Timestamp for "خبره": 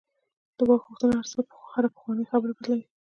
2.31-2.51